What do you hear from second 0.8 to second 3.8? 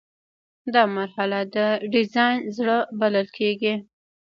مرحله د ډیزاین زړه بلل کیږي.